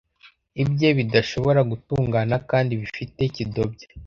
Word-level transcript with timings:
ibye 0.61 0.89
bidashobora 0.97 1.59
gutungana 1.71 2.35
kandi 2.49 2.73
bifite 2.81 3.21
kidobya 3.35 3.87